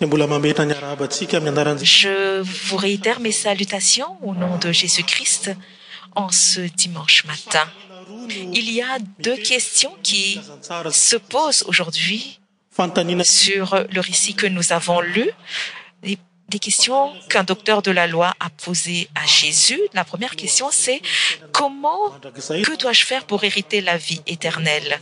[0.00, 5.50] je vous réitère mes salutations au nom de jésus-christ
[6.14, 7.66] en ce dimanche matin
[8.28, 10.40] il y a deux questions qui
[10.92, 12.40] se posent aujourd'hui
[13.24, 15.28] sur le récit que nous avons lu
[16.48, 21.00] des questions qu'un docteur de la loi a posé à jésus la première question c'est
[21.52, 25.00] comment que dois-je faire pour hériter la vie éternelle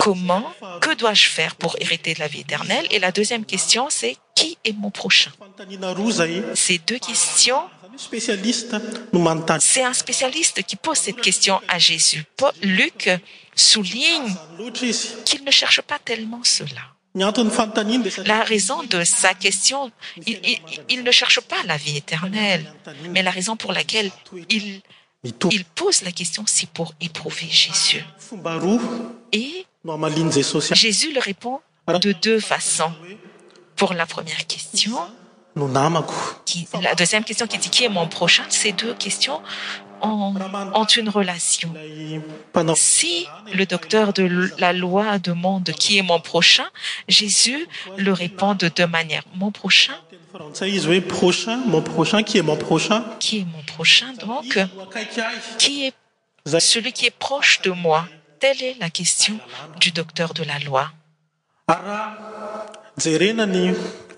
[0.00, 0.46] comment
[0.80, 4.72] que dois-je faire pour hériter la vie éternelle et la deuxième question c'est qui est
[4.72, 5.30] mon prochain
[5.70, 6.42] eh?
[6.54, 7.60] ces deux questions
[7.96, 12.24] c'est un spécialiste qui pose cette question à jésus
[12.62, 13.10] luc
[13.54, 14.34] souligne
[15.24, 16.80] qu'il ne cherche pas tellement cela
[18.26, 19.92] la raison de sa question
[20.26, 22.64] il ne cherche pas la vie éternelle
[23.10, 24.10] mais la raison pour laquelle
[24.48, 24.80] il
[25.24, 28.02] il pose la question c'est pour éprouver sus
[29.32, 29.64] et
[30.72, 32.92] jésus le répond de deux façons
[33.76, 34.98] pour la première questionno
[35.56, 35.68] mo
[36.82, 39.40] la deuxième question quie tit qui est mon prochain ces deux qestions
[40.86, 41.72] t une relation
[42.76, 46.64] si le docteur de la loi demande qui est mon prochain
[47.08, 50.62] jésus le répond de deux manière mon prochainqui
[52.38, 53.04] est mon prochain
[54.26, 54.44] donc
[55.58, 55.94] qui est
[56.58, 58.06] celui qui est proche de moi
[58.40, 59.38] telle est la question
[59.80, 60.90] du docteur de la loi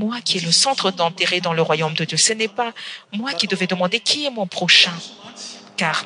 [0.00, 2.72] m qui est le centre d'intérêt dans le royaume de dieu ce n'est pas
[3.12, 4.92] moi qui devais demander qui est mon prochain
[5.76, 6.04] car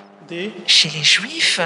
[0.66, 1.60] chez les juifs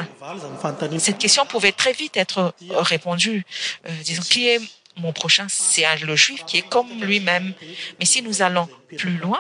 [0.99, 3.45] cette question pouvait très vite être répondue
[3.89, 4.61] euh, disant qui est
[4.97, 7.53] mon prochain c'est le juif qui est comme lui-même
[7.99, 9.39] mais si nous allons plus loin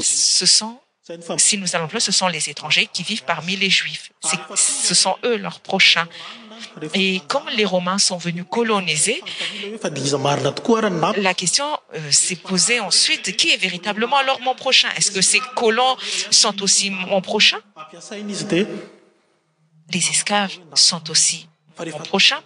[0.00, 0.46] ce
[1.38, 4.10] si nous allons po ce sont les étrangers qui vivent parmi les juifs
[4.54, 6.06] ce sont eux leurs prochains
[6.94, 9.22] et comme les romains sont venus coloniser
[9.82, 11.66] la question
[12.10, 15.96] c'est euh, posée ensuite qui est véritablement alors mon prochain est-ce que ces colons
[16.30, 17.58] sont aussi mon prochain
[19.90, 21.46] les esclaves sont aussi
[21.78, 22.40] mon prochain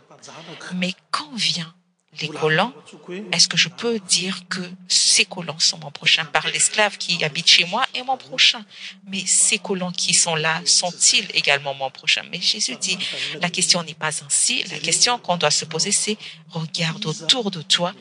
[0.74, 1.72] mais quand vient
[2.18, 7.46] collsest-ce que je peux dire que ces colons sont mon prochain par l'esclave qui habite
[7.46, 8.64] chez moi et mon prochain
[9.08, 13.48] mais ces colons qui sont là sont-ils également mon prochain mais jésus dit ah, la
[13.50, 16.16] question n'est pas ainsi la question qu'on doit se poser c'est
[16.50, 17.92] regarde autour de toi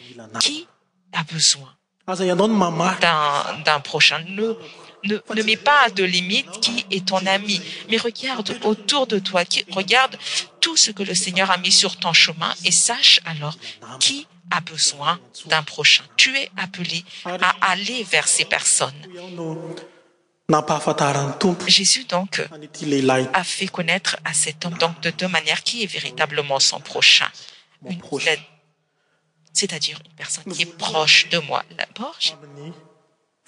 [0.41, 0.65] qui
[1.13, 1.71] a besoin
[2.07, 8.57] ah, d'un prochainneud ah, ne mets pas de limite qui est ton ami mais regarde
[8.63, 10.17] autour de toi regarde
[10.59, 13.57] tout ce que le seigneur a mis sur ton chemin et sache alors
[13.99, 18.93] qui a besoin d'un prochain tu es appelé à aller vers ces personnes
[21.67, 22.41] jésus donc
[23.33, 27.27] a fait connaître à cet homme donc de deux manières qui est véritablement son prochain
[27.89, 27.95] ue
[29.53, 31.63] c'est-à-dire une personne qui est proche de moi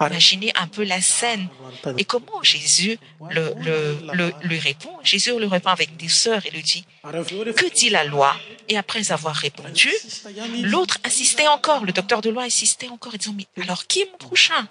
[0.00, 1.46] imagine un peu la scène
[1.98, 2.98] et comment jésus
[3.30, 8.34] lui répond jésus lui répond avec douceurs et lui dit que dit la loi
[8.68, 9.92] et après avoir répondu
[10.62, 14.18] l'autre insistait encore le docteur de loi insistait encore disant mais alors qui est mon
[14.18, 14.66] prochain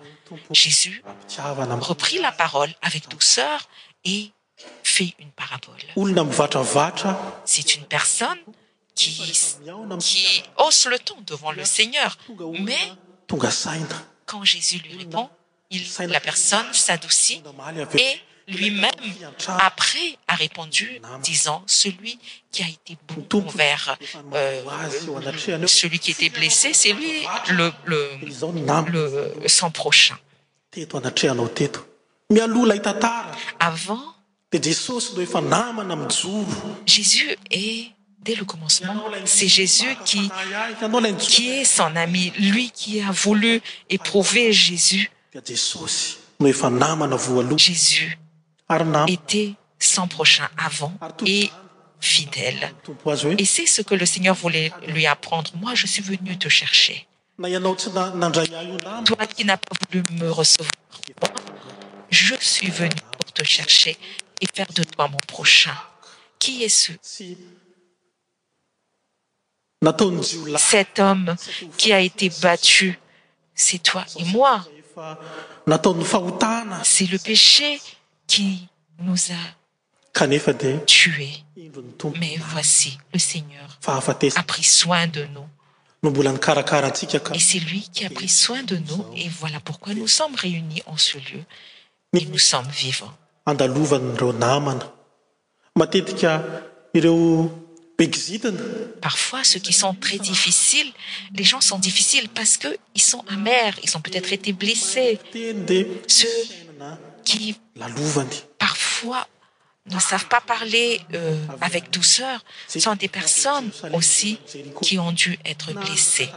[0.51, 1.01] jésus
[1.38, 3.69] reprit la parole avec douceurs
[4.06, 4.31] et
[4.83, 5.79] fait une parabole
[7.45, 8.39] c'est une personne
[8.94, 9.33] qi
[10.00, 12.18] qui hausse le ton devant le seigneur
[12.59, 12.77] mais
[14.41, 15.30] s lui épond
[15.69, 17.41] illa personne s'adoucit
[17.97, 18.13] et
[18.47, 18.91] lui-même
[19.47, 22.19] après a répondu disant celui
[22.51, 23.97] qui a été ptvers
[24.33, 24.63] euh,
[25.68, 30.63] celui qui était blessé c'est lui eele san prochainavant
[38.31, 38.94] le commencement
[39.25, 39.86] c'est jsus
[41.08, 45.12] iqui est son ami lui qui a voulu éprouver jésus
[47.60, 48.20] jésus
[49.08, 50.94] était son prochain avant
[51.25, 51.50] et
[52.00, 52.74] fidèle
[53.38, 57.06] et c'est ce que le seigneur voulait lui apprendre moi je suis venu te chercher
[57.40, 60.72] toi qui n'as pas voulu me recevoir
[62.10, 63.98] je suis venu pour te chercher
[64.40, 65.75] et faire de toi mon prochain
[66.40, 66.92] qui est ce
[70.57, 71.35] cet homme
[71.77, 72.97] qui a été battu
[73.56, 74.63] c'est toi et moic'est
[77.07, 77.81] le péché
[78.27, 78.68] qui
[79.00, 80.27] nous a
[81.62, 85.47] tuésmais voici le seigneur a pris soin de nous
[86.03, 90.36] nomboula nikarakaraiaet c'est lui qui a pris soin de nous et voilà pourquoi nous sommes
[90.36, 91.44] réunis en ce lieu
[92.13, 93.13] t nous sommes vivants
[99.01, 100.90] parfois ceux qui sont très difficiles
[101.36, 105.19] les gens sont difficiles parce qu' ils sont amers ils ont peut-être été blessés
[106.07, 106.66] ceux
[107.24, 107.56] qui
[108.60, 109.28] parfois
[109.86, 114.39] ne savent pas parler euh, avec douceur cesont des personnes aussi
[114.81, 116.30] qui ont dû être blesséscet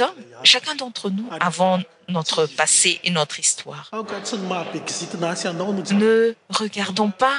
[0.00, 0.14] homme
[0.44, 7.38] chacun d'entre nous avant notre passé et notre histoire ne regardons pas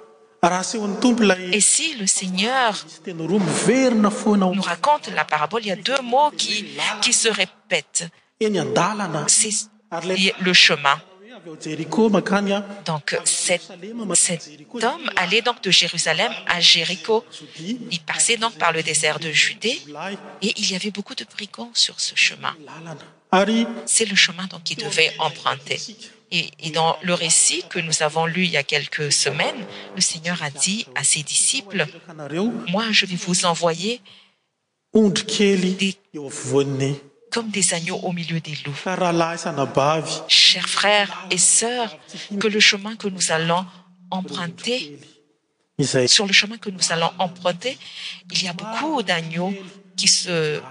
[1.51, 2.73] et si le seigneur
[3.05, 8.07] nous raconte la parabole il y a deux mots qui se répètent
[8.41, 9.51] c'es
[10.31, 10.99] le chemin
[12.85, 17.23] donc cethomme allait donc de jérusalem à jéricho
[17.59, 19.79] il passait donc par le désert de judée
[20.41, 22.55] et il y avait beaucoup de brigon sur ce chemin
[23.85, 25.69] c'est le chemin dn qui devait emprunte
[26.31, 30.41] et dans le récit que nous avons lu il y a quelques semaines le seigneur
[30.43, 31.85] a dit à ses disciples
[32.69, 33.99] moi je vais vous envoyer
[37.31, 38.75] comme des agneaux au milieu des loups
[40.29, 41.97] chers frères et sœurs
[42.39, 43.65] que le chemin que nous allons
[44.09, 44.99] emprunter
[46.07, 47.77] sur le chemin que nous allons emprunter
[48.31, 49.53] il y a beaucoup d'agneaux
[49.97, 50.61] qui se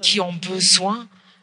[0.00, 1.06] qi ont besoin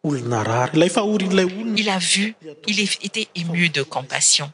[0.05, 2.35] a vu
[2.67, 4.53] il était ému de compassion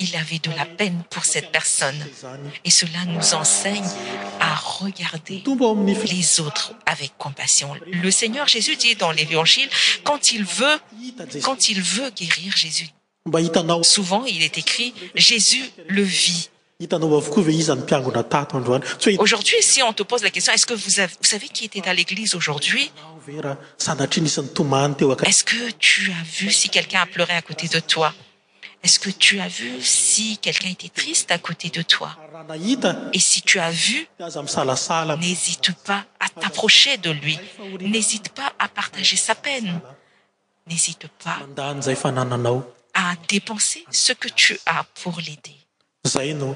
[0.00, 1.98] il avait de la peine pour cette personne
[2.64, 3.84] et cela nous enseigne
[4.86, 9.68] egardles autres avec compassion le seigneur jésus dit dans l'évangile
[10.04, 10.78] quand il veut
[11.42, 12.84] quand il veut guérir js
[13.82, 17.62] souvent il est écrit jésus le vitoaujourd'hui
[19.60, 20.90] si on te pose la question estce que vous
[21.28, 22.90] savez qui était à l'église aujourd'hui
[23.42, 28.12] ah, e-ce que tu as vu si quelq'un a pleuré à côté de toi
[28.88, 32.10] qtu as vu si quelqu'un était triste à côté de toi
[33.12, 34.06] et si tu as vu
[35.18, 37.38] n'hésite pas à t'approcher de lui
[37.80, 39.80] n'hésite pas à partager sa peine
[40.66, 41.38] n'hésite pas
[43.00, 46.54] à dépenser ce que tu as pour l'aidero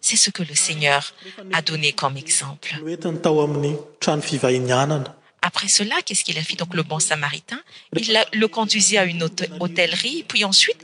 [0.00, 1.04] c'est ce que le seigneur
[1.52, 2.74] a donné comme exemple
[5.42, 7.60] après cela qu'est-ce qu'il a fait donc le banc samaritain
[7.94, 9.22] ila le conduisit à une
[9.60, 10.78] hôtelerie puis ensuite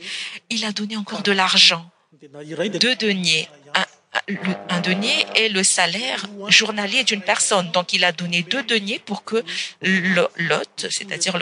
[0.50, 1.88] il a donné encore de l'argent
[2.80, 3.48] deux deniers
[4.68, 9.24] un denier et le salaire journalier d'une personne donc il a donné deux deniers pour
[9.24, 9.42] que
[9.80, 11.38] lhôte c'est-à-dire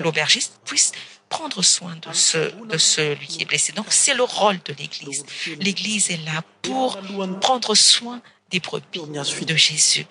[0.00, 0.92] l'aubergiste puisse
[1.28, 5.24] prendre soin de celui qui est blessé donc c'est le rôle de l'église
[5.60, 6.98] l'église est là pour
[7.40, 8.20] prendre soin
[8.50, 9.00] des brebits
[9.44, 10.06] de jésus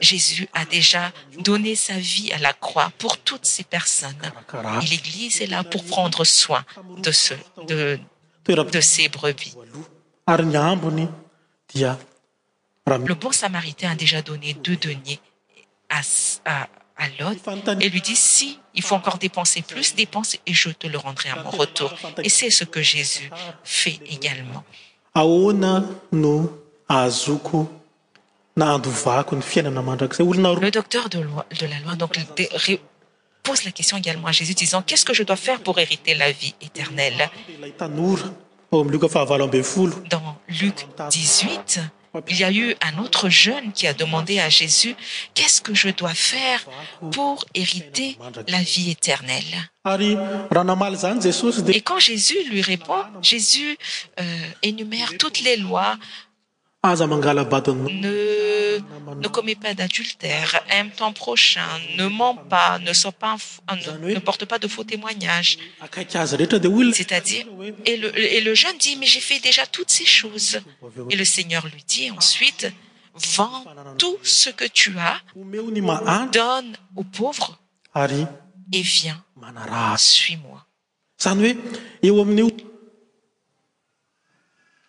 [0.00, 4.32] jésus a déjà donné sa vie à la croix pour toutes ces personnes
[4.82, 6.64] et l'église est là pour prendre soin
[6.98, 9.54] de ces brebis
[12.94, 15.18] le bon samaritain a déjà donné deux deniers
[15.88, 16.60] à
[17.18, 21.30] lotet lui dit si il faut encore dépenser plus dépense et je te le rendrai
[21.30, 21.92] à mon retour
[22.22, 23.30] et c'est ce que jésus
[23.64, 24.62] fait également
[30.58, 31.18] ledoceur de
[31.66, 35.78] la loi donpose la question également à sus disant ques-ce que je dois faire pour
[35.78, 37.30] hériter la vie éternelle a
[37.88, 38.16] lui
[42.30, 44.96] il y a eu un autre jeune qui a demandé à jésus
[45.34, 46.60] qu'es-ce qe je dois faire
[47.12, 48.16] pour hritr
[48.48, 50.16] lavi terllee q lui
[55.14, 55.98] o u touts s oi
[59.20, 63.04] necommet pas d'adultère ame ton prchain nemn ps
[64.18, 66.24] epor ps de faux tigac'sà
[67.90, 67.96] et
[68.46, 70.56] le eune dit mais j'i fait déjà toutes ces choses
[71.12, 72.66] e le seigneur lui dit enuite
[73.36, 75.18] vendou ce que u as
[76.36, 77.46] don au uvr
[82.02, 82.56] i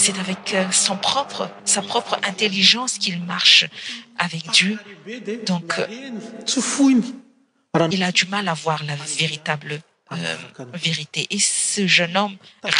[0.00, 3.66] c'est avec euh, son propre sa propre intelligence qu'il marche
[4.18, 4.78] avec dieu
[5.46, 5.74] donc
[6.58, 6.88] fou
[7.76, 9.78] euh, il a du mal à voir la véritable
[10.12, 10.16] euh,
[10.72, 12.36] vérité et ce jeune homme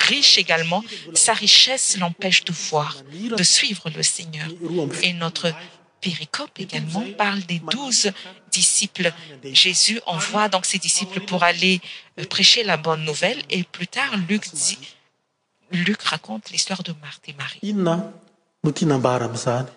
[0.09, 2.97] riche également sa richesse l'empêche de voir
[3.37, 4.49] de suivre le seigneur
[5.03, 5.53] et notre
[6.00, 8.11] péricope également parle des douze
[8.50, 9.12] disciples
[9.53, 11.83] jésus envoie donc ses disciples pour aller
[12.31, 14.79] prêcher la bonne nouvelle et plus tard lucdi
[16.05, 18.12] raconte l'histoire de marth e marie inna
[18.62, 19.69] no tinambara amzany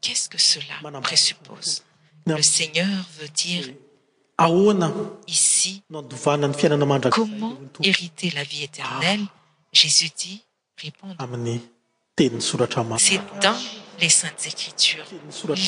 [0.00, 1.84] qu'est-ce que cela présuppose
[2.26, 3.74] le seigneur veut dire
[4.38, 4.90] ahona
[5.26, 9.32] ici nandovana ny fiainana mandra comment hiriter la vie éternelle ah.
[9.72, 10.42] jésus dit
[10.80, 11.60] réponde amin'ny
[12.16, 13.58] teniny soratram c'est dans
[14.00, 15.06] les saintes écritures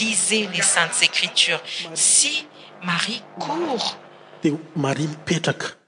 [0.02, 1.62] lisez les saintes écritures
[1.94, 2.46] si
[2.82, 3.96] marie court
[4.42, 5.79] de marie mipetraka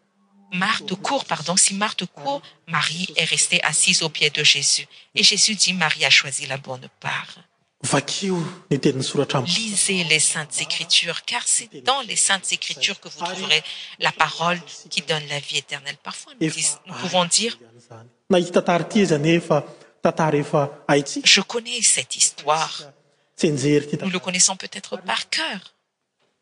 [0.52, 5.72] urtpardon si marte court marie est resté assise au pied de jésus et jésus dit
[5.72, 7.34] marie a choisi la bonne part
[9.58, 13.62] lisez les saintes écritures car c'est dans les saintes écritures que vous toruverez
[13.98, 17.58] la parole qui donne la vie éternelle parfois nous pouvons dire
[18.30, 18.40] e
[21.36, 22.82] je connais cette histoire
[23.42, 25.72] nous le connaissons peut-être par cœur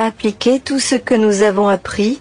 [0.00, 2.20] appliquer tout ce que nous avons appris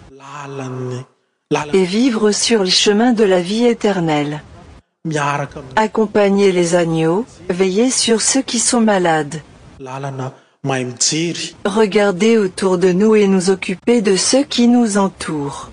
[1.74, 4.44] et vivre sur le chemin de la vie éternelle
[5.76, 9.42] accompagner les agneaux veiller sur ceux qui sont malades
[11.66, 15.70] regardez autour de nous et nous occuper de ceux qui nous entourent